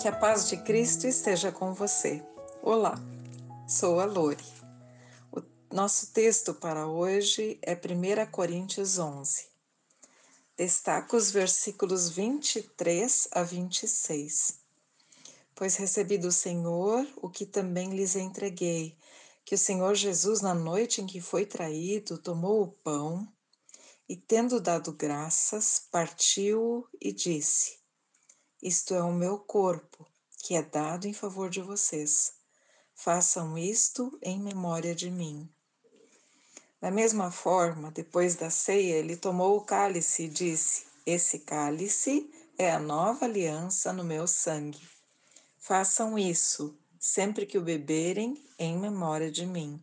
Que 0.00 0.06
a 0.06 0.12
paz 0.12 0.48
de 0.48 0.56
Cristo 0.56 1.08
esteja 1.08 1.50
com 1.50 1.74
você. 1.74 2.24
Olá, 2.62 2.94
sou 3.66 3.98
a 3.98 4.04
Lori. 4.04 4.44
O 5.32 5.42
nosso 5.74 6.12
texto 6.12 6.54
para 6.54 6.86
hoje 6.86 7.58
é 7.62 7.74
1 7.74 8.30
Coríntios 8.30 8.96
11. 9.00 9.48
Destaco 10.56 11.16
os 11.16 11.32
versículos 11.32 12.10
23 12.10 13.26
a 13.32 13.42
26. 13.42 14.60
Pois 15.56 15.74
recebi 15.74 16.16
do 16.16 16.30
Senhor 16.30 17.04
o 17.16 17.28
que 17.28 17.44
também 17.44 17.90
lhes 17.90 18.14
entreguei, 18.14 18.96
que 19.44 19.56
o 19.56 19.58
Senhor 19.58 19.96
Jesus, 19.96 20.40
na 20.40 20.54
noite 20.54 21.00
em 21.00 21.06
que 21.06 21.20
foi 21.20 21.44
traído, 21.44 22.18
tomou 22.18 22.62
o 22.62 22.68
pão 22.68 23.26
e, 24.08 24.16
tendo 24.16 24.60
dado 24.60 24.92
graças, 24.92 25.88
partiu 25.90 26.86
e 27.00 27.12
disse: 27.12 27.77
isto 28.62 28.94
é 28.94 29.02
o 29.02 29.12
meu 29.12 29.38
corpo, 29.38 30.06
que 30.38 30.54
é 30.54 30.62
dado 30.62 31.06
em 31.06 31.12
favor 31.12 31.48
de 31.48 31.60
vocês. 31.60 32.32
Façam 32.94 33.56
isto 33.56 34.18
em 34.22 34.40
memória 34.40 34.94
de 34.94 35.10
mim. 35.10 35.48
Da 36.80 36.90
mesma 36.90 37.30
forma, 37.30 37.90
depois 37.90 38.34
da 38.34 38.50
ceia, 38.50 38.94
ele 38.94 39.16
tomou 39.16 39.56
o 39.56 39.60
cálice 39.60 40.24
e 40.24 40.28
disse: 40.28 40.86
Esse 41.06 41.40
cálice 41.40 42.30
é 42.56 42.72
a 42.72 42.78
nova 42.78 43.24
aliança 43.24 43.92
no 43.92 44.02
meu 44.02 44.26
sangue. 44.26 44.80
Façam 45.58 46.18
isso 46.18 46.76
sempre 46.98 47.46
que 47.46 47.58
o 47.58 47.62
beberem 47.62 48.42
em 48.58 48.76
memória 48.76 49.30
de 49.30 49.46
mim. 49.46 49.80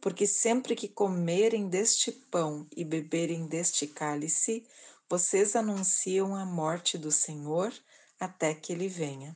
Porque 0.00 0.26
sempre 0.26 0.74
que 0.74 0.88
comerem 0.88 1.68
deste 1.68 2.12
pão 2.12 2.66
e 2.76 2.84
beberem 2.84 3.46
deste 3.46 3.86
cálice, 3.86 4.64
vocês 5.08 5.54
anunciam 5.54 6.34
a 6.34 6.44
morte 6.44 6.96
do 6.96 7.10
Senhor 7.10 7.72
até 8.22 8.54
que 8.54 8.72
ele 8.72 8.86
venha. 8.86 9.34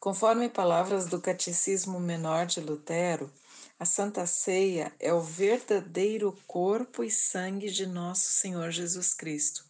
Conforme 0.00 0.48
palavras 0.48 1.06
do 1.06 1.20
Catecismo 1.20 2.00
Menor 2.00 2.44
de 2.44 2.60
Lutero, 2.60 3.32
a 3.78 3.84
Santa 3.84 4.26
Ceia 4.26 4.92
é 4.98 5.14
o 5.14 5.20
verdadeiro 5.20 6.36
corpo 6.44 7.04
e 7.04 7.10
sangue 7.10 7.70
de 7.70 7.86
nosso 7.86 8.32
Senhor 8.32 8.72
Jesus 8.72 9.14
Cristo, 9.14 9.64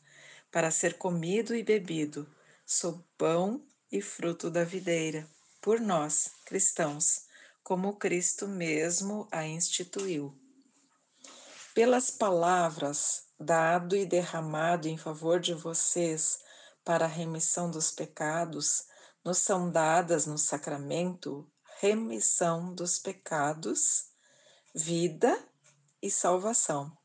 para 0.50 0.70
ser 0.70 0.96
comido 0.96 1.55
e 1.55 1.62
bebido, 1.62 2.27
sob 2.64 3.05
pão 3.18 3.62
e 3.90 4.00
fruto 4.00 4.50
da 4.50 4.64
videira, 4.64 5.28
por 5.60 5.80
nós, 5.80 6.30
cristãos, 6.46 7.27
como 7.62 7.96
Cristo 7.96 8.48
mesmo 8.48 9.28
a 9.30 9.46
instituiu. 9.46 10.34
Pelas 11.74 12.10
palavras 12.10 13.24
dado 13.38 13.94
e 13.94 14.06
derramado 14.06 14.88
em 14.88 14.96
favor 14.96 15.38
de 15.40 15.52
vocês 15.52 16.40
para 16.84 17.05
a 17.05 17.08
remissão 17.08 17.70
dos 17.70 17.91
pecados, 17.91 18.86
nos 19.25 19.38
são 19.38 19.70
dadas 19.70 20.27
no 20.27 20.36
sacramento 20.36 21.48
remissão 21.80 22.74
dos 22.74 22.98
pecados, 22.98 24.06
vida 24.74 25.39
e 26.00 26.11
salvação. 26.11 26.97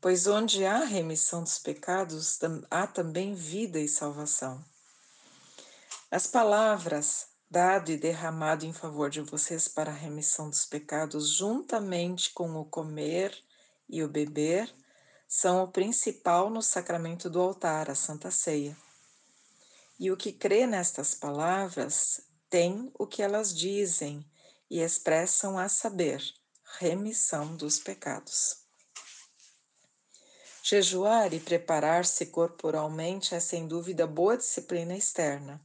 Pois 0.00 0.26
onde 0.26 0.64
há 0.64 0.78
remissão 0.78 1.42
dos 1.42 1.58
pecados, 1.58 2.38
há 2.70 2.86
também 2.86 3.34
vida 3.34 3.78
e 3.78 3.86
salvação. 3.86 4.64
As 6.10 6.26
palavras 6.26 7.28
dado 7.52 7.92
e 7.92 7.98
derramado 7.98 8.64
em 8.64 8.72
favor 8.72 9.10
de 9.10 9.20
vocês 9.20 9.68
para 9.68 9.90
a 9.90 9.94
remissão 9.94 10.48
dos 10.48 10.64
pecados, 10.64 11.28
juntamente 11.28 12.32
com 12.32 12.50
o 12.56 12.64
comer 12.64 13.36
e 13.86 14.02
o 14.02 14.08
beber, 14.08 14.74
são 15.34 15.64
o 15.64 15.68
principal 15.68 16.50
no 16.50 16.60
sacramento 16.60 17.30
do 17.30 17.40
altar, 17.40 17.90
a 17.90 17.94
Santa 17.94 18.30
Ceia. 18.30 18.76
E 19.98 20.10
o 20.10 20.16
que 20.16 20.30
crê 20.30 20.66
nestas 20.66 21.14
palavras 21.14 22.20
tem 22.50 22.92
o 22.98 23.06
que 23.06 23.22
elas 23.22 23.56
dizem 23.56 24.22
e 24.70 24.80
expressam 24.80 25.58
a 25.58 25.70
saber, 25.70 26.22
remissão 26.78 27.56
dos 27.56 27.78
pecados. 27.78 28.58
Jejuar 30.62 31.32
e 31.32 31.40
preparar-se 31.40 32.26
corporalmente 32.26 33.34
é 33.34 33.40
sem 33.40 33.66
dúvida 33.66 34.06
boa 34.06 34.36
disciplina 34.36 34.94
externa, 34.94 35.58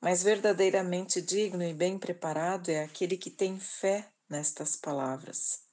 mas 0.00 0.22
verdadeiramente 0.22 1.20
digno 1.20 1.64
e 1.64 1.74
bem 1.74 1.98
preparado 1.98 2.68
é 2.68 2.84
aquele 2.84 3.16
que 3.16 3.28
tem 3.28 3.58
fé 3.58 4.08
nestas 4.30 4.76
palavras 4.76 5.63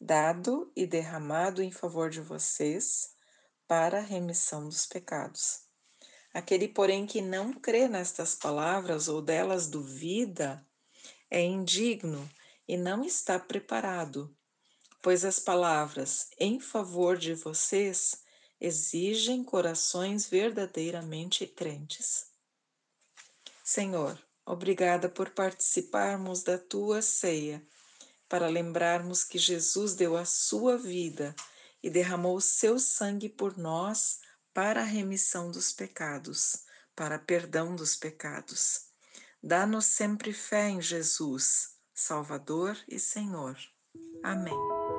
dado 0.00 0.70
e 0.76 0.86
derramado 0.86 1.62
em 1.62 1.72
favor 1.72 2.10
de 2.10 2.20
vocês 2.20 3.14
para 3.66 3.98
a 3.98 4.02
remissão 4.02 4.68
dos 4.68 4.86
pecados. 4.86 5.60
Aquele, 6.32 6.68
porém, 6.68 7.06
que 7.06 7.20
não 7.20 7.52
crê 7.52 7.88
nestas 7.88 8.34
palavras 8.34 9.08
ou 9.08 9.20
delas 9.20 9.66
duvida, 9.66 10.64
é 11.30 11.42
indigno 11.42 12.28
e 12.66 12.76
não 12.76 13.04
está 13.04 13.38
preparado, 13.38 14.34
pois 15.02 15.24
as 15.24 15.38
palavras 15.38 16.28
em 16.38 16.60
favor 16.60 17.16
de 17.16 17.34
vocês 17.34 18.22
exigem 18.60 19.42
corações 19.42 20.26
verdadeiramente 20.26 21.46
crentes. 21.46 22.26
Senhor, 23.64 24.18
obrigada 24.46 25.08
por 25.08 25.30
participarmos 25.30 26.42
da 26.42 26.58
tua 26.58 27.02
ceia 27.02 27.66
para 28.28 28.48
lembrarmos 28.48 29.24
que 29.24 29.38
Jesus 29.38 29.94
deu 29.94 30.16
a 30.16 30.24
sua 30.24 30.76
vida 30.76 31.34
e 31.82 31.88
derramou 31.88 32.36
o 32.36 32.40
seu 32.40 32.78
sangue 32.78 33.28
por 33.28 33.56
nós 33.56 34.20
para 34.52 34.80
a 34.80 34.84
remissão 34.84 35.50
dos 35.50 35.72
pecados, 35.72 36.64
para 36.94 37.18
perdão 37.18 37.74
dos 37.74 37.96
pecados. 37.96 38.88
Dá-nos 39.42 39.86
sempre 39.86 40.32
fé 40.32 40.68
em 40.68 40.82
Jesus, 40.82 41.76
Salvador 41.94 42.76
e 42.88 42.98
Senhor. 42.98 43.56
Amém. 44.22 44.97